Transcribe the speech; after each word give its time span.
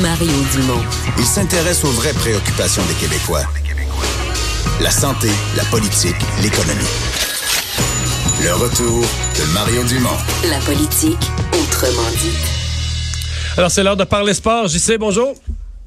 Mario 0.00 0.32
Dumont. 0.52 0.82
Il 1.18 1.24
s'intéresse 1.24 1.84
aux 1.84 1.90
vraies 1.90 2.14
préoccupations 2.14 2.82
des 2.86 2.94
Québécois. 2.94 3.42
La 4.80 4.90
santé, 4.90 5.28
la 5.54 5.64
politique, 5.64 6.16
l'économie. 6.42 6.80
Le 8.42 8.54
retour 8.54 9.02
de 9.02 9.52
Mario 9.52 9.84
Dumont. 9.84 10.16
La 10.48 10.58
politique, 10.60 11.18
autrement 11.52 12.08
dit. 12.12 12.36
Alors, 13.58 13.70
c'est 13.70 13.82
l'heure 13.82 13.98
de 13.98 14.04
parler 14.04 14.32
sport. 14.32 14.66
J'y 14.68 14.80
sais, 14.80 14.96
bonjour. 14.96 15.34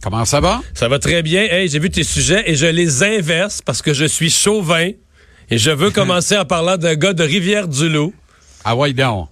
Comment 0.04 0.26
ça 0.26 0.40
va? 0.40 0.62
Ça 0.76 0.88
va 0.88 1.00
très 1.00 1.24
bien. 1.24 1.42
Hey, 1.42 1.68
j'ai 1.68 1.80
vu 1.80 1.90
tes 1.90 2.04
sujets 2.04 2.44
et 2.46 2.56
je 2.56 2.68
les 2.68 3.02
inverse 3.02 3.62
parce 3.64 3.82
que 3.82 3.94
je 3.94 4.06
suis 4.06 4.30
chauvin 4.30 4.92
et 5.50 5.58
je 5.58 5.72
veux 5.72 5.90
commencer 5.92 6.38
en 6.38 6.46
parlant 6.46 6.78
d'un 6.78 6.94
gars 6.94 7.14
de 7.14 7.24
Rivière-du-Loup. 7.24 8.14
Ah 8.64 8.76
ouais, 8.76 8.94
donc. 8.94 9.30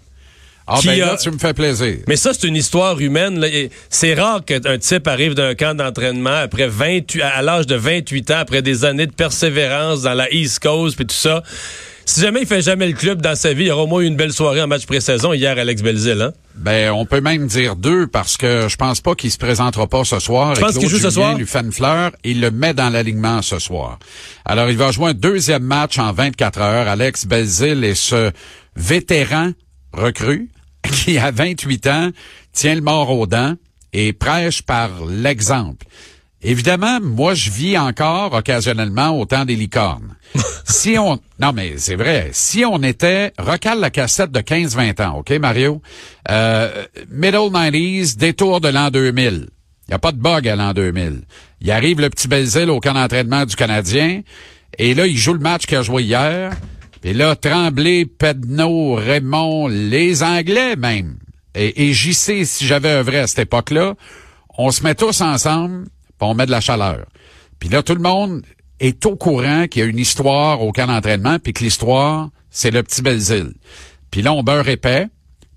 Ah 0.66 0.78
Qui 0.80 0.88
ben 0.88 1.02
a- 1.02 1.06
là, 1.08 1.18
tu 1.18 1.30
me 1.30 1.38
fais 1.38 1.54
plaisir. 1.54 1.98
Mais 2.08 2.16
ça, 2.16 2.32
c'est 2.34 2.48
une 2.48 2.56
histoire 2.56 3.00
humaine. 3.00 3.46
C'est 3.90 4.14
rare 4.14 4.46
qu'un 4.46 4.78
type 4.78 5.08
arrive 5.08 5.34
d'un 5.34 5.56
camp 5.56 5.76
d'entraînement 5.76 6.36
après 6.36 6.68
28, 6.68 7.22
à 7.22 7.42
l'âge 7.42 7.68
de 7.68 7.76
28 7.76 8.32
ans, 8.32 8.38
après 8.38 8.62
des 8.62 8.86
années 8.86 9.08
de 9.08 9.12
persévérance 9.14 10.04
dans 10.04 10.14
la 10.14 10.32
East 10.34 10.60
Coast 10.60 11.00
et 11.02 11.06
tout 11.06 11.14
ça. 11.16 11.44
Si 12.06 12.20
jamais 12.20 12.42
il 12.42 12.48
fait 12.48 12.62
jamais 12.62 12.88
le 12.88 12.94
club 12.94 13.22
dans 13.22 13.36
sa 13.36 13.54
vie, 13.54 13.64
il 13.64 13.68
y 13.68 13.72
aura 13.72 13.84
au 13.84 13.88
moins 13.88 14.02
eu 14.02 14.06
une 14.08 14.18
belle 14.18 14.34
soirée 14.34 14.62
en 14.62 14.68
match 14.68 14.86
pré-saison 14.86 15.32
hier, 15.32 15.58
Alex 15.58 15.82
Belzil. 15.82 16.22
Hein? 16.22 16.34
Ben, 16.56 16.92
on 16.92 17.06
peut 17.06 17.22
même 17.22 17.48
dire 17.48 17.78
deux 17.78 18.08
parce 18.08 18.36
que 18.36 18.68
je 18.68 18.76
pense 18.76 19.00
pas 19.00 19.16
qu'il 19.16 19.32
se 19.32 19.38
présentera 19.38 19.88
pas 19.88 20.04
ce 20.04 20.20
soir. 20.20 20.54
Tu 20.54 20.60
Et 20.60 20.66
penses 20.66 20.78
qu'il 20.78 20.90
joue 20.90 21.00
ce 21.00 21.10
soir? 21.10 21.38
lui 21.38 21.46
fait 21.48 21.62
une 21.62 21.72
fleur 21.72 22.12
et 22.26 22.32
il 22.32 22.42
le 22.42 22.52
met 22.52 22.74
dans 22.74 22.90
l'alignement 22.90 23.42
ce 23.42 23.58
soir. 23.58 24.00
Alors, 24.44 24.70
il 24.70 24.78
va 24.78 24.92
jouer 24.92 25.12
un 25.12 25.14
deuxième 25.14 25.64
match 25.64 25.98
en 25.98 26.12
24 26.12 26.60
heures. 26.62 26.88
Alex 26.90 27.26
Belzil 27.26 27.86
est 27.86 27.96
ce 27.96 28.32
vétéran 28.76 29.52
recru 29.94 30.50
qui, 30.84 31.18
à 31.18 31.32
28 31.32 31.88
ans, 31.88 32.10
tient 32.52 32.76
le 32.76 32.82
mort 32.82 33.10
aux 33.12 33.28
dents 33.28 33.56
et 33.94 34.14
prêche 34.14 34.62
par 34.62 34.90
l'exemple. 35.06 35.86
Évidemment, 36.42 37.00
moi, 37.02 37.34
je 37.34 37.50
vis 37.50 37.78
encore 37.78 38.34
occasionnellement 38.34 39.18
au 39.18 39.26
temps 39.26 39.46
des 39.46 39.56
licornes. 39.56 40.16
si 40.66 40.98
on, 40.98 41.20
non, 41.40 41.54
mais 41.54 41.76
c'est 41.78 41.96
vrai, 41.96 42.32
si 42.34 42.66
on 42.66 42.84
était, 42.84 43.32
recale 43.38 43.80
la 43.80 43.90
cassette 43.90 44.32
de 44.32 44.42
15-20 44.42 45.02
ans, 45.04 45.20
OK, 45.20 45.32
Mario? 45.32 45.82
Euh, 46.30 46.84
middle 47.10 47.50
90s, 47.50 48.18
détour 48.18 48.60
de 48.60 48.68
l'an 48.68 48.90
2000. 48.90 49.48
Il 49.88 49.92
n'y 49.92 49.96
a 49.96 50.00
pas 50.00 50.12
de 50.12 50.18
bug 50.18 50.48
à 50.48 50.56
l'an 50.58 50.74
2000. 50.74 51.22
Il 51.62 51.72
arrive 51.72 52.02
le 52.02 52.10
petit 52.10 52.28
Belzil 52.28 52.70
au 52.70 52.82
camp 52.82 52.94
d'entraînement 52.94 53.46
du 53.46 53.56
Canadien, 53.56 54.22
et 54.78 54.96
là, 54.96 55.08
il 55.08 55.18
joue 55.18 55.34
le 55.34 55.40
match 55.40 55.66
qu'il 55.66 55.78
a 55.78 55.82
joué 55.82 56.04
hier. 56.04 56.54
Et 57.04 57.14
là, 57.14 57.36
Tremblay, 57.36 58.06
Pedneau, 58.06 58.96
Raymond, 58.96 59.68
les 59.68 60.24
Anglais 60.24 60.76
même, 60.76 61.18
et, 61.56 61.88
et 61.88 61.94
JC, 61.94 62.46
si 62.46 62.66
j'avais 62.66 63.02
vrai 63.04 63.20
à 63.20 63.28
cette 63.28 63.40
époque-là, 63.40 63.96
on 64.58 64.72
se 64.72 64.84
met 64.84 64.96
tous 64.96 65.22
ensemble, 65.22 65.86
puis 66.18 66.30
on 66.30 66.34
met 66.34 66.46
de 66.46 66.52
la 66.52 66.62
chaleur. 66.62 67.06
Puis 67.60 67.70
là, 67.70 67.84
tout 67.84 67.96
le 67.96 68.02
monde 68.02 68.44
est 68.80 69.06
au 69.06 69.16
courant 69.16 69.68
qu'il 69.68 69.82
y 69.82 69.86
a 69.86 69.88
une 69.88 70.00
histoire 70.00 70.62
au 70.62 70.72
camp 70.72 70.88
d'entraînement, 70.88 71.40
puis 71.40 71.54
que 71.54 71.64
l'histoire, 71.64 72.30
c'est 72.50 72.72
le 72.72 72.84
petit 72.84 73.02
Belzile. 73.02 73.54
Puis 74.12 74.22
là, 74.22 74.34
on 74.34 74.44
beurre 74.44 74.68
épais, 74.68 75.08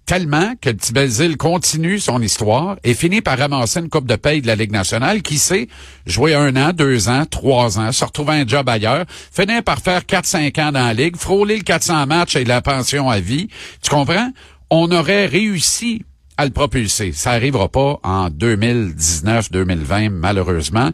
tellement 0.06 0.54
que 0.60 0.70
le 0.70 0.76
petit 0.76 1.36
continue 1.36 1.98
son 1.98 2.22
histoire 2.22 2.76
et 2.84 2.94
finit 2.94 3.20
par 3.20 3.38
ramasser 3.38 3.80
une 3.80 3.88
coupe 3.88 4.06
de 4.06 4.14
paye 4.14 4.40
de 4.40 4.46
la 4.46 4.54
Ligue 4.54 4.70
nationale, 4.70 5.20
qui 5.20 5.36
sait 5.36 5.68
jouer 6.06 6.34
un 6.34 6.54
an, 6.56 6.72
deux 6.72 7.08
ans, 7.08 7.24
trois 7.26 7.78
ans, 7.78 7.90
se 7.90 8.04
retrouver 8.04 8.34
un 8.34 8.46
job 8.46 8.68
ailleurs, 8.68 9.04
finir 9.32 9.62
par 9.64 9.80
faire 9.80 10.06
quatre, 10.06 10.26
cinq 10.26 10.58
ans 10.58 10.70
dans 10.72 10.86
la 10.86 10.94
Ligue, 10.94 11.16
frôler 11.16 11.56
le 11.56 11.64
400 11.64 12.06
matchs 12.06 12.36
et 12.36 12.44
la 12.44 12.62
pension 12.62 13.10
à 13.10 13.18
vie. 13.18 13.48
Tu 13.82 13.90
comprends? 13.90 14.30
On 14.70 14.90
aurait 14.92 15.26
réussi 15.26 16.04
à 16.36 16.44
le 16.44 16.50
propulser. 16.50 17.12
Ça 17.12 17.32
arrivera 17.32 17.68
pas 17.68 17.98
en 18.02 18.28
2019-2020, 18.28 20.10
malheureusement. 20.10 20.90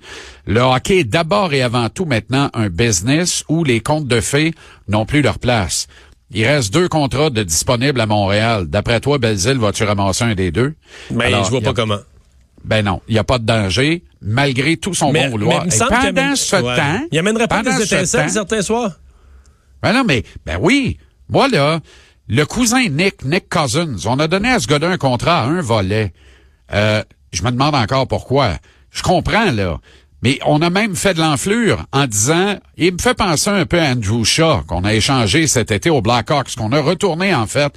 Le 0.47 0.61
hockey 0.61 1.01
est 1.01 1.05
d'abord 1.05 1.53
et 1.53 1.63
avant 1.63 1.89
tout 1.89 2.05
maintenant 2.05 2.49
un 2.55 2.69
business 2.69 3.45
où 3.49 3.65
les 3.65 3.81
comptes 3.81 4.07
de 4.07 4.21
fées 4.21 4.55
n'ont 4.89 5.05
plus 5.05 5.21
leur 5.21 5.39
place. 5.39 5.89
Il 6.35 6.47
reste 6.47 6.73
deux 6.73 6.89
contrats 6.89 7.31
de 7.31 7.43
disponibles 7.43 8.01
à 8.01 8.07
Montréal. 8.07 8.67
D'après 8.67 9.01
toi, 9.01 9.19
Belzile, 9.19 9.59
vas-tu 9.59 9.85
ramasser 9.85 10.25
un 10.25 10.35
des 10.35 10.51
deux? 10.51 10.75
Mais 11.11 11.27
Alors, 11.27 11.45
je 11.45 11.51
vois 11.51 11.61
a- 11.61 11.63
pas 11.63 11.75
comment. 11.75 11.99
Ben 12.65 12.85
non, 12.85 13.03
il 13.09 13.15
n'y 13.15 13.19
a 13.19 13.25
pas 13.25 13.39
de 13.39 13.45
danger, 13.45 14.05
malgré 14.21 14.77
tout 14.77 14.95
son 14.95 15.11
Mais, 15.13 15.25
bon 15.25 15.31
vouloir. 15.33 15.65
mais 15.67 15.75
Et 15.75 15.79
pendant 15.79 15.97
amène- 15.97 16.37
ce 16.37 16.57
ouais. 16.57 16.77
temps... 16.77 17.01
Il 17.11 17.19
amènerait 17.19 17.49
pas 17.49 17.63
des 17.63 17.73
ce 17.73 17.83
étincelles 17.83 18.27
temps- 18.27 18.33
certains 18.33 18.63
soirs? 18.63 18.93
ben 19.83 19.93
non, 19.93 20.05
mais, 20.07 20.23
ben 20.47 20.59
oui. 20.61 20.97
Moi, 21.29 21.49
là, 21.49 21.81
le 22.29 22.45
cousin 22.45 22.89
Nick, 22.89 23.25
Nick 23.25 23.49
Cousins, 23.49 23.97
on 24.07 24.19
a 24.21 24.29
donné 24.29 24.49
à 24.51 24.61
ce 24.61 24.69
gars-là 24.69 24.91
un 24.91 24.97
contrat 24.97 25.41
à 25.41 25.47
un 25.47 25.61
volet. 25.61 26.13
Euh, 26.73 27.03
je 27.33 27.43
me 27.43 27.51
demande 27.51 27.75
encore 27.75 28.07
pourquoi. 28.07 28.53
Je 28.91 29.03
comprends, 29.03 29.51
là. 29.51 29.79
Mais 30.23 30.39
on 30.47 30.63
a 30.63 30.71
même 30.71 30.95
fait 30.95 31.15
de 31.15 31.21
l'enflure 31.21 31.85
en 31.93 32.07
disant, 32.07 32.57
il 32.77 32.93
me 32.93 32.99
fait 32.99 33.15
penser 33.15 33.51
un 33.51 33.67
peu 33.67 33.81
à 33.81 33.91
Andrew 33.91 34.25
Shaw, 34.25 34.63
qu'on 34.67 34.85
a 34.85 34.95
échangé 34.95 35.47
cet 35.49 35.71
été 35.73 35.91
aux 35.91 36.01
Blackhawks, 36.01 36.55
qu'on 36.57 36.71
a 36.73 36.81
retourné, 36.81 37.35
en 37.35 37.47
fait, 37.47 37.73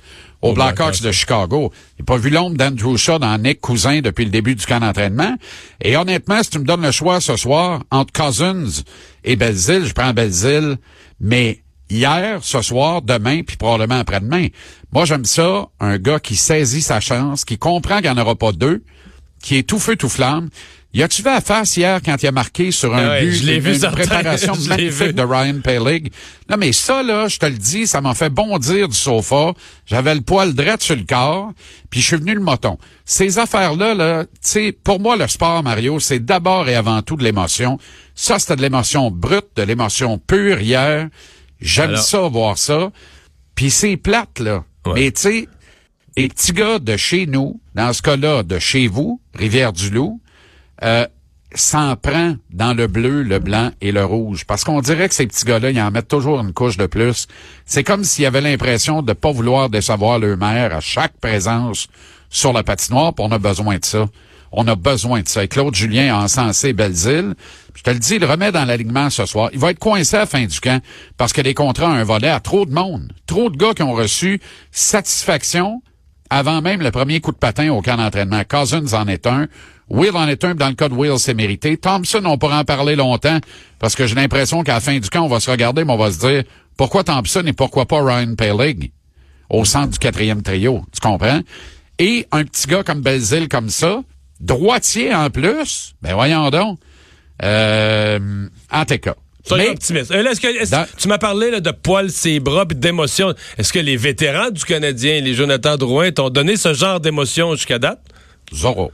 Blackhawks 0.53 0.75
Blackhawks. 0.77 1.01
de 1.01 1.11
Chicago. 1.11 1.71
J'ai 1.97 2.03
pas 2.03 2.17
vu 2.17 2.29
l'ombre 2.29 2.57
d'Andrew 2.57 2.97
Shaw 2.97 3.19
dans 3.19 3.37
Nick 3.37 3.61
Cousin 3.61 4.01
depuis 4.01 4.25
le 4.25 4.31
début 4.31 4.55
du 4.55 4.65
camp 4.65 4.79
d'entraînement. 4.79 5.35
Et 5.81 5.97
honnêtement, 5.97 6.43
si 6.43 6.51
tu 6.51 6.59
me 6.59 6.65
donnes 6.65 6.83
le 6.83 6.91
choix 6.91 7.19
ce 7.21 7.35
soir 7.35 7.81
entre 7.91 8.13
Cousins 8.13 8.83
et 9.23 9.35
Belzile, 9.35 9.85
je 9.85 9.93
prends 9.93 10.13
Belzile. 10.13 10.77
Mais 11.19 11.61
hier, 11.89 12.39
ce 12.43 12.61
soir, 12.61 13.01
demain, 13.01 13.41
puis 13.43 13.57
probablement 13.57 13.99
après-demain, 13.99 14.47
moi 14.91 15.05
j'aime 15.05 15.25
ça, 15.25 15.67
un 15.79 15.97
gars 15.97 16.19
qui 16.19 16.35
saisit 16.35 16.81
sa 16.81 16.99
chance, 16.99 17.45
qui 17.45 17.57
comprend 17.57 17.97
qu'il 17.97 18.11
n'y 18.11 18.19
en 18.19 18.21
aura 18.21 18.35
pas 18.35 18.51
deux, 18.51 18.83
qui 19.41 19.57
est 19.57 19.63
tout 19.63 19.79
feu, 19.79 19.95
tout 19.95 20.09
flamme. 20.09 20.49
Y 20.95 21.03
a-tu 21.03 21.23
vu 21.23 21.27
la 21.27 21.41
face 21.41 21.75
hier 21.75 21.99
quand 22.01 22.23
il 22.23 22.27
a 22.27 22.31
marqué 22.31 22.71
sur 22.71 22.95
un 22.95 23.09
ouais, 23.09 23.25
but, 23.25 23.33
je 23.33 23.59
vu, 23.59 23.73
une 23.73 23.79
certain. 23.79 23.97
préparation 24.05 24.53
Je 24.59 24.69
magnifique 24.69 25.07
vu. 25.07 25.13
de 25.13 25.21
Ryan 25.23 25.59
Palig? 25.61 26.09
Non, 26.49 26.55
mais 26.57 26.71
ça, 26.71 27.03
là, 27.03 27.27
je 27.27 27.37
te 27.37 27.45
le 27.45 27.57
dis, 27.57 27.85
ça 27.85 27.99
m'a 27.99 28.13
fait 28.13 28.29
bondir 28.29 28.87
du 28.87 28.95
sofa. 28.95 29.51
J'avais 29.85 30.15
le 30.15 30.21
poil 30.21 30.53
drette 30.53 30.81
sur 30.81 30.95
le 30.95 31.03
corps, 31.03 31.51
puis 31.89 31.99
je 31.99 32.05
suis 32.07 32.15
venu 32.15 32.33
le 32.33 32.39
moton. 32.39 32.77
Ces 33.03 33.39
affaires-là, 33.39 33.93
là, 33.93 34.23
tu 34.23 34.31
sais, 34.39 34.71
pour 34.71 35.01
moi, 35.01 35.17
le 35.17 35.27
sport, 35.27 35.61
Mario, 35.63 35.99
c'est 35.99 36.23
d'abord 36.23 36.69
et 36.69 36.75
avant 36.75 37.01
tout 37.01 37.17
de 37.17 37.25
l'émotion. 37.25 37.77
Ça, 38.13 38.39
c'était 38.39 38.55
de 38.55 38.61
l'émotion 38.61 39.11
brute, 39.11 39.47
de 39.57 39.63
l'émotion 39.63 40.17
pure 40.17 40.61
hier. 40.61 41.09
J'aime 41.59 41.97
ça, 41.97 42.21
voir 42.21 42.57
ça. 42.57 42.91
Puis 43.53 43.69
c'est 43.69 43.97
plate, 43.97 44.39
là. 44.39 44.63
Ouais. 44.85 44.93
Mais 44.95 45.11
tu 45.11 45.21
sais, 45.21 45.47
les 46.15 46.29
petits 46.29 46.53
gars 46.53 46.79
de 46.79 46.95
chez 46.95 47.25
nous, 47.25 47.59
dans 47.73 47.91
ce 47.91 48.01
cas-là, 48.01 48.43
de 48.43 48.59
chez 48.59 48.87
vous, 48.87 49.19
Rivière-du-Loup, 49.33 50.21
euh, 50.83 51.05
s'en 51.53 51.95
prend 51.95 52.35
dans 52.51 52.73
le 52.73 52.87
bleu, 52.87 53.23
le 53.23 53.39
blanc 53.39 53.71
et 53.81 53.91
le 53.91 54.03
rouge. 54.03 54.45
Parce 54.45 54.63
qu'on 54.63 54.81
dirait 54.81 55.07
que 55.07 55.15
ces 55.15 55.27
petits 55.27 55.45
gars-là, 55.45 55.71
ils 55.71 55.81
en 55.81 55.91
mettent 55.91 56.07
toujours 56.07 56.39
une 56.39 56.53
couche 56.53 56.77
de 56.77 56.85
plus. 56.85 57.27
C'est 57.65 57.83
comme 57.83 58.03
s'ils 58.03 58.25
avaient 58.25 58.41
l'impression 58.41 59.01
de 59.01 59.13
pas 59.13 59.31
vouloir 59.31 59.69
décevoir 59.69 60.19
leur 60.19 60.37
mère 60.37 60.75
à 60.75 60.81
chaque 60.81 61.17
présence 61.17 61.87
sur 62.29 62.51
la 62.51 62.63
patinoire, 62.63 63.13
on 63.19 63.31
a 63.31 63.39
besoin 63.39 63.77
de 63.77 63.85
ça. 63.85 64.07
On 64.51 64.67
a 64.67 64.75
besoin 64.75 65.21
de 65.21 65.27
ça. 65.27 65.43
Et 65.43 65.47
Claude 65.47 65.75
Julien 65.75 66.15
a 66.15 66.23
encensé 66.23 66.73
Belzile. 66.73 67.35
Je 67.73 67.83
te 67.83 67.89
le 67.89 67.99
dis, 67.99 68.15
il 68.15 68.25
remet 68.25 68.51
dans 68.51 68.65
l'alignement 68.65 69.09
ce 69.09 69.25
soir. 69.25 69.49
Il 69.53 69.59
va 69.59 69.71
être 69.71 69.79
coincé 69.79 70.15
à 70.15 70.19
la 70.19 70.25
fin 70.25 70.45
du 70.45 70.59
camp 70.59 70.81
parce 71.17 71.33
que 71.33 71.41
les 71.41 71.53
contrats 71.53 71.87
ont 71.87 71.93
un 71.93 72.03
volet 72.03 72.29
à 72.29 72.39
trop 72.39 72.65
de 72.65 72.71
monde. 72.71 73.11
Trop 73.25 73.49
de 73.49 73.57
gars 73.57 73.73
qui 73.73 73.83
ont 73.83 73.93
reçu 73.93 74.39
satisfaction 74.71 75.81
avant 76.29 76.61
même 76.61 76.81
le 76.81 76.91
premier 76.91 77.19
coup 77.21 77.31
de 77.31 77.37
patin 77.37 77.69
au 77.71 77.81
camp 77.81 77.97
d'entraînement. 77.97 78.43
Cousins 78.49 78.93
en 78.93 79.07
est 79.07 79.27
un. 79.27 79.47
Will 79.89 80.15
en 80.15 80.27
est 80.27 80.43
un, 80.43 80.55
dans 80.55 80.67
le 80.67 80.73
cas 80.73 80.89
de 80.89 80.93
Will, 80.95 81.17
c'est 81.19 81.33
mérité. 81.35 81.77
Thompson, 81.77 82.21
on 82.25 82.37
pourra 82.37 82.59
en 82.59 82.63
parler 82.65 82.95
longtemps, 82.95 83.39
parce 83.79 83.95
que 83.95 84.07
j'ai 84.07 84.15
l'impression 84.15 84.63
qu'à 84.63 84.73
la 84.75 84.79
fin 84.79 84.97
du 84.97 85.09
camp, 85.09 85.23
on 85.25 85.27
va 85.27 85.39
se 85.39 85.49
regarder, 85.51 85.83
mais 85.85 85.93
on 85.93 85.97
va 85.97 86.11
se 86.11 86.19
dire, 86.19 86.43
pourquoi 86.77 87.03
Thompson 87.03 87.43
et 87.45 87.53
pourquoi 87.53 87.85
pas 87.85 88.03
Ryan 88.03 88.33
Palig 88.35 88.91
au 89.49 89.63
centre 89.63 89.89
du 89.91 89.99
quatrième 89.99 90.41
trio? 90.41 90.83
Tu 90.91 90.99
comprends? 90.99 91.41
Et 91.99 92.25
un 92.31 92.43
petit 92.43 92.67
gars 92.67 92.83
comme 92.83 93.01
Belzile 93.01 93.47
comme 93.47 93.69
ça, 93.69 94.01
droitier 94.39 95.13
en 95.13 95.29
plus, 95.29 95.93
ben 96.01 96.13
voyons 96.15 96.49
donc, 96.49 96.79
euh, 97.43 98.47
en 98.71 98.85
tout 98.85 98.97
cas. 98.97 99.15
Mais-. 99.51 99.75
Euh, 100.11 100.23
là, 100.23 100.31
est-ce 100.31 100.41
que, 100.41 100.47
est-ce- 100.47 100.71
Dans- 100.71 100.87
Tu 100.97 101.07
m'as 101.07 101.19
parlé 101.19 101.51
là, 101.51 101.59
de 101.59 101.69
poils 101.71 102.09
ses 102.09 102.39
bras 102.39 102.65
puis 102.65 102.75
d'émotion. 102.75 103.33
Est-ce 103.59 103.71
que 103.71 103.77
les 103.79 103.95
vétérans 103.95 104.49
du 104.49 104.65
Canadien, 104.65 105.21
les 105.21 105.35
Jonathan 105.35 105.77
Drouin, 105.77 106.11
t'ont 106.11 106.31
donné 106.31 106.57
ce 106.57 106.73
genre 106.73 106.99
d'émotion 106.99 107.53
jusqu'à 107.53 107.77
date? 107.77 107.99
Zorro. 108.53 108.91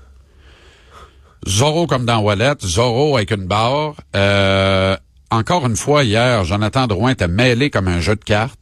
Zorro 1.48 1.88
comme 1.88 2.06
dans 2.06 2.20
Wallet, 2.20 2.56
Zorro 2.64 3.18
avec 3.18 3.32
une 3.32 3.46
barre. 3.46 3.96
Euh, 4.16 4.96
encore 5.30 5.66
une 5.66 5.76
fois, 5.76 6.04
hier, 6.04 6.44
Jonathan 6.44 6.88
Drouin 6.88 7.12
était 7.12 7.28
mêlé 7.28 7.70
comme 7.70 7.88
un 7.88 8.00
jeu 8.00 8.16
de 8.16 8.24
cartes. 8.24 8.62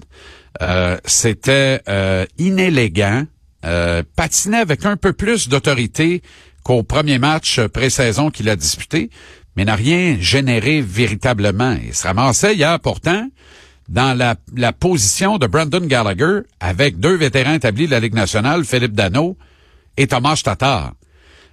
Euh, 0.61 0.97
C'était 1.05 1.81
euh, 1.89 2.25
inélégant. 2.37 3.25
Patinait 4.15 4.59
avec 4.59 4.85
un 4.85 4.95
peu 4.95 5.11
plus 5.11 5.49
d'autorité 5.49 6.21
qu'au 6.63 6.83
premier 6.83 7.19
match 7.19 7.59
pré-saison 7.59 8.29
qu'il 8.29 8.47
a 8.47 8.55
disputé, 8.55 9.09
mais 9.57 9.65
n'a 9.65 9.75
rien 9.75 10.15
généré 10.17 10.81
véritablement. 10.81 11.75
Il 11.83 11.93
se 11.93 12.07
ramassait 12.07 12.55
hier 12.55 12.79
pourtant 12.79 13.27
dans 13.89 14.17
la, 14.17 14.35
la 14.55 14.71
position 14.71 15.37
de 15.37 15.47
Brandon 15.47 15.81
Gallagher 15.81 16.41
avec 16.61 16.99
deux 16.99 17.15
vétérans 17.15 17.55
établis 17.55 17.87
de 17.87 17.91
la 17.91 17.99
Ligue 17.99 18.13
nationale, 18.13 18.63
Philippe 18.63 18.93
Dano 18.93 19.35
et 19.97 20.07
Thomas 20.07 20.39
Tatar. 20.41 20.93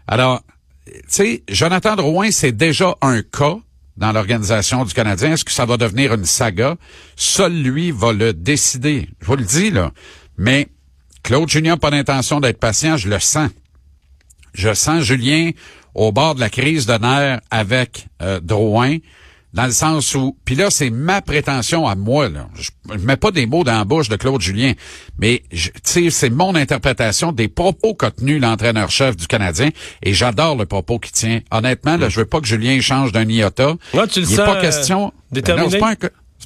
Alors, 0.07 0.43
tu 0.87 1.01
sais, 1.09 1.43
Jonathan 1.49 1.97
Drouin, 1.97 2.31
c'est 2.31 2.53
déjà 2.53 2.97
un 3.03 3.23
cas 3.23 3.59
dans 3.97 4.13
l'organisation 4.13 4.85
du 4.85 4.95
Canadien. 4.95 5.33
Est-ce 5.33 5.45
que 5.45 5.53
ça 5.53 5.65
va 5.65 5.77
devenir 5.77 6.15
une 6.15 6.25
saga? 6.25 6.77
Seul 7.17 7.53
lui 7.53 7.91
va 7.91 8.13
le 8.13 8.33
décider. 8.33 9.09
Je 9.21 9.27
vous 9.27 9.37
le 9.37 9.45
dis, 9.45 9.71
là. 9.71 9.93
Mais 10.37 10.69
Claude 11.23 11.49
Julien 11.49 11.77
pas 11.77 11.91
d'intention 11.91 12.41
d'être 12.41 12.61
patient, 12.61 12.97
je 12.97 13.09
le 13.09 13.19
sens. 13.19 13.51
Je 14.55 14.73
sens 14.75 15.03
Julien 15.03 15.51
au 15.95 16.13
bord 16.13 16.35
de 16.35 16.41
la 16.41 16.51
crise 16.51 16.87
de 16.87 16.95
nerfs 16.95 17.41
avec 17.51 18.07
euh, 18.23 18.41
Drouin 18.41 18.99
dans 19.57 19.65
le 19.65 19.73
sens 19.73 20.15
où, 20.15 20.37
puis 20.45 20.55
là, 20.55 20.71
c'est 20.71 20.91
ma 20.91 21.23
prétention 21.23 21.89
à 21.89 21.95
moi, 21.97 22.29
là. 22.29 22.47
Je, 22.55 22.71
je 22.93 23.05
mets 23.07 23.17
pas 23.17 23.31
des 23.31 23.47
mots 23.47 23.65
dans 23.65 23.73
la 23.79 23.85
bouche 23.85 24.09
de 24.11 24.17
Claude 24.17 24.41
Julien, 24.41 24.75
mais 25.19 25.43
tu 25.51 25.71
sais, 25.83 26.11
c'est 26.11 26.29
mon 26.31 26.55
interprétation 26.55 27.33
des 27.33 27.49
propos 27.49 27.95
qu'a 27.95 28.11
tenu 28.11 28.39
l'entraîneur-chef 28.39 29.17
du 29.17 29.27
Canadien, 29.27 29.71
et 30.03 30.13
j'adore 30.13 30.57
le 30.57 30.67
propos 30.67 30.99
qu'il 30.99 31.13
tient. 31.13 31.41
Honnêtement, 31.51 31.97
là, 31.97 32.11
je 32.11 32.21
veux 32.21 32.27
pas 32.27 32.41
que 32.41 32.47
Julien 32.47 32.79
change 32.83 33.13
d'un 33.13 33.27
iota. 33.29 33.75
Ouais, 33.95 34.07
tu 34.07 34.21
le 34.21 34.27
Il 34.27 34.33
est 34.35 34.37
sens, 34.37 34.47
pas 34.47 34.61
question. 34.61 35.07
euh, 35.07 35.11
déterminé? 35.33 35.81
Non, 35.81 35.97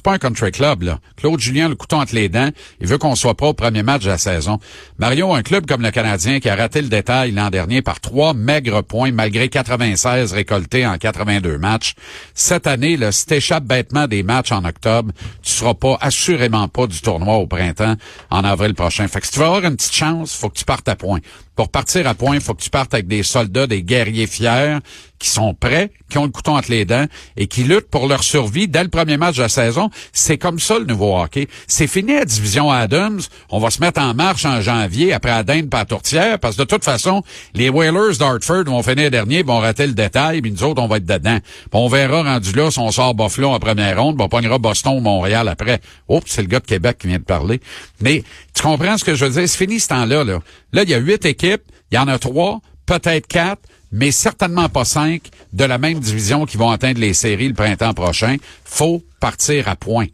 c'est 0.01 0.03
pas 0.03 0.13
un- 0.13 0.17
country 0.17 0.51
club, 0.51 0.83
là. 0.83 0.99
Claude 1.15 1.39
Julien, 1.39 1.69
le 1.69 1.75
couteau 1.75 1.97
entre 1.97 2.15
les 2.15 2.27
dents, 2.29 2.49
il 2.79 2.87
veut 2.87 2.97
qu'on 2.97 3.15
soit 3.15 3.35
pas 3.35 3.47
au 3.47 3.53
premier 3.53 3.83
match 3.83 4.03
de 4.03 4.09
la 4.09 4.17
saison. 4.17 4.59
Mario, 4.97 5.33
un 5.33 5.41
club 5.43 5.65
comme 5.67 5.81
le 5.81 5.91
Canadien 5.91 6.39
qui 6.39 6.49
a 6.49 6.55
raté 6.55 6.81
le 6.81 6.87
détail 6.89 7.31
l'an 7.31 7.49
dernier 7.49 7.81
par 7.81 7.99
trois 7.99 8.33
maigres 8.33 8.83
points 8.83 9.11
malgré 9.11 9.49
96 9.49 10.33
récoltés 10.33 10.85
en 10.87 10.97
82 10.97 11.57
matchs. 11.57 11.93
Cette 12.33 12.67
année, 12.67 12.97
là, 12.97 13.11
si 13.11 13.25
t'échappes 13.25 13.63
bêtement 13.65 14.07
des 14.07 14.23
matchs 14.23 14.51
en 14.51 14.63
octobre, 14.65 15.11
tu 15.43 15.51
seras 15.51 15.73
pas, 15.73 15.97
assurément 16.01 16.67
pas 16.67 16.87
du 16.87 17.01
tournoi 17.01 17.35
au 17.37 17.47
printemps 17.47 17.95
en 18.29 18.43
avril 18.43 18.73
prochain. 18.73 19.07
Fait 19.07 19.19
que 19.21 19.25
si 19.27 19.33
tu 19.33 19.39
veux 19.39 19.45
avoir 19.45 19.63
une 19.63 19.75
petite 19.75 19.93
chance, 19.93 20.35
faut 20.35 20.49
que 20.49 20.57
tu 20.57 20.65
partes 20.65 20.87
à 20.89 20.95
point. 20.95 21.19
Pour 21.55 21.69
partir 21.69 22.07
à 22.07 22.13
point, 22.15 22.39
faut 22.39 22.53
que 22.55 22.61
tu 22.61 22.69
partes 22.69 22.93
avec 22.93 23.07
des 23.07 23.23
soldats, 23.23 23.67
des 23.67 23.83
guerriers 23.83 24.25
fiers, 24.25 24.77
qui 25.21 25.29
sont 25.29 25.53
prêts, 25.53 25.91
qui 26.09 26.17
ont 26.17 26.25
le 26.25 26.31
couteau 26.31 26.51
entre 26.51 26.71
les 26.71 26.83
dents 26.83 27.05
et 27.37 27.45
qui 27.45 27.63
luttent 27.63 27.89
pour 27.89 28.07
leur 28.07 28.23
survie 28.23 28.67
dès 28.67 28.83
le 28.83 28.89
premier 28.89 29.17
match 29.17 29.37
de 29.37 29.43
la 29.43 29.49
saison. 29.49 29.91
C'est 30.13 30.39
comme 30.39 30.59
ça 30.59 30.79
le 30.79 30.85
nouveau 30.85 31.15
hockey. 31.15 31.47
C'est 31.67 31.85
fini 31.85 32.13
la 32.13 32.25
division 32.25 32.71
Adams. 32.71 33.21
On 33.49 33.59
va 33.59 33.69
se 33.69 33.79
mettre 33.81 34.01
en 34.01 34.15
marche 34.15 34.45
en 34.45 34.61
janvier 34.61 35.13
après 35.13 35.29
la 35.29 35.43
dinde 35.43 35.69
par 35.69 35.85
tourtière 35.85 36.39
parce 36.39 36.55
que 36.55 36.63
de 36.63 36.67
toute 36.67 36.83
façon, 36.83 37.21
les 37.53 37.69
Whalers 37.69 38.17
d'Hartford 38.17 38.63
vont 38.65 38.81
finir 38.81 39.11
dernier, 39.11 39.43
vont 39.43 39.59
rater 39.59 39.85
le 39.85 39.93
détail, 39.93 40.41
puis 40.41 40.51
nous 40.51 40.63
autres, 40.63 40.81
on 40.81 40.87
va 40.87 40.97
être 40.97 41.05
dedans. 41.05 41.37
On 41.71 41.87
verra 41.87 42.23
rendu 42.23 42.51
là 42.53 42.71
si 42.71 42.79
on 42.79 42.89
sort 42.91 43.13
Buffalo 43.13 43.49
en 43.49 43.59
première 43.59 44.01
ronde, 44.01 44.15
puis 44.15 44.25
on 44.25 44.29
pognera 44.29 44.57
Boston 44.57 44.97
ou 44.97 45.01
Montréal 45.01 45.47
après. 45.47 45.81
Oups, 46.09 46.25
c'est 46.25 46.41
le 46.41 46.47
gars 46.47 46.59
de 46.59 46.65
Québec 46.65 46.97
qui 46.99 47.07
vient 47.07 47.19
de 47.19 47.23
parler. 47.23 47.61
Mais 48.01 48.23
tu 48.55 48.63
comprends 48.63 48.97
ce 48.97 49.03
que 49.03 49.13
je 49.13 49.25
veux 49.25 49.31
dire? 49.31 49.47
C'est 49.47 49.57
fini 49.57 49.79
ce 49.79 49.89
temps-là. 49.89 50.23
Là, 50.23 50.39
là 50.73 50.83
il 50.83 50.89
y 50.89 50.95
a 50.95 50.97
huit 50.97 51.25
équipes, 51.25 51.61
il 51.91 51.95
y 51.95 51.97
en 51.99 52.07
a 52.07 52.17
trois, 52.17 52.59
peut-être 52.87 53.27
quatre, 53.27 53.61
mais 53.91 54.11
certainement 54.11 54.69
pas 54.69 54.85
cinq 54.85 55.29
de 55.53 55.65
la 55.65 55.77
même 55.77 55.99
division 55.99 56.45
qui 56.45 56.57
vont 56.57 56.69
atteindre 56.69 56.99
les 56.99 57.13
séries 57.13 57.47
le 57.47 57.53
printemps 57.53 57.93
prochain. 57.93 58.37
Faut 58.63 59.03
partir 59.19 59.67
à 59.67 59.75
point. 59.75 60.07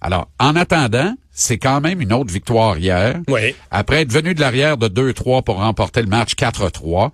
Alors, 0.00 0.28
en 0.38 0.56
attendant, 0.56 1.14
c'est 1.30 1.58
quand 1.58 1.80
même 1.80 2.00
une 2.00 2.12
autre 2.12 2.32
victoire 2.32 2.78
hier. 2.78 3.20
Oui. 3.28 3.54
Après 3.70 4.02
être 4.02 4.12
venu 4.12 4.34
de 4.34 4.40
l'arrière 4.40 4.76
de 4.76 4.88
2-3 4.88 5.42
pour 5.42 5.56
remporter 5.56 6.02
le 6.02 6.08
match 6.08 6.34
4-3. 6.34 7.10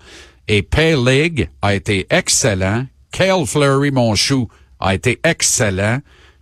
Et 0.49 0.62
Pale 0.62 1.05
League 1.05 1.50
a 1.62 1.75
été 1.75 2.06
excellent. 2.11 2.87
Kale 3.12 3.47
Fleury, 3.47 3.91
mon 3.91 4.14
chou, 4.14 4.49
a 4.81 4.94
été 4.94 5.21
excellent. 5.23 5.99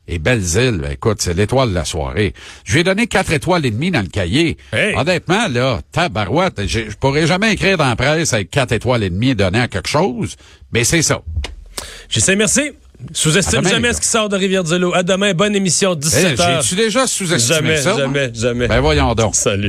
Et 0.09 0.19
Belzile, 0.19 0.79
ben, 0.83 0.93
écoute, 0.93 1.19
c'est 1.21 1.35
l'étoile 1.35 1.71
de 1.71 1.75
la 1.75 1.85
soirée. 1.85 2.33
Je 2.65 2.75
lui 2.75 2.81
ai 2.81 2.85
donné 2.85 3.07
quatre 3.09 3.33
étoiles 3.33 3.67
et 3.67 3.71
demie 3.71 3.91
dans 3.91 4.03
le 4.03 4.07
cahier. 4.09 4.57
Hey. 4.73 4.95
Honnêtement, 4.97 5.49
là, 5.49 5.81
tabarouette, 5.93 6.67
je 6.67 6.81
je 6.91 6.97
pourrais 6.97 7.27
jamais 7.27 7.53
écrire 7.53 7.77
dans 7.77 7.89
la 7.89 7.97
presse 7.97 8.33
avec 8.33 8.51
quatre 8.51 8.73
étoiles 8.73 9.03
et 9.03 9.11
demie 9.11 9.35
données 9.35 9.61
à 9.61 9.69
quelque 9.69 9.89
chose, 9.89 10.37
mais 10.73 10.85
c'est 10.85 11.03
ça. 11.03 11.23
J'essaie, 12.09 12.37
merci. 12.37 12.71
Sous-estime 13.13 13.67
jamais 13.69 13.93
ce 13.93 14.01
qui 14.01 14.09
sort 14.09 14.31
de 14.31 14.37
Rivière-du-Loup. 14.37 14.95
À 14.95 15.03
demain, 15.03 15.35
bonne 15.35 15.55
émission, 15.55 15.93
Eh, 15.95 15.99
17h. 16.07 16.63
J'ai-tu 16.63 16.75
déjà 16.77 17.07
sous-estimé 17.07 17.57
Jamais, 17.59 17.77
ça? 17.77 17.91
moi? 17.93 18.01
jamais, 18.01 18.31
jamais. 18.35 18.69
Ben 18.69 18.81
voyons 18.81 19.15
donc. 19.15 19.35
Salut. 19.35 19.65